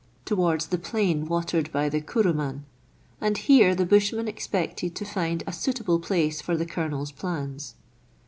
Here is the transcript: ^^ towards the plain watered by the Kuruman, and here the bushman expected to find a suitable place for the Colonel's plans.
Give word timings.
^^ 0.21 0.25
towards 0.25 0.65
the 0.65 0.79
plain 0.79 1.27
watered 1.27 1.71
by 1.71 1.87
the 1.87 2.01
Kuruman, 2.01 2.63
and 3.21 3.37
here 3.37 3.75
the 3.75 3.85
bushman 3.85 4.27
expected 4.27 4.95
to 4.95 5.05
find 5.05 5.43
a 5.45 5.53
suitable 5.53 5.99
place 5.99 6.41
for 6.41 6.57
the 6.57 6.65
Colonel's 6.65 7.11
plans. 7.11 7.75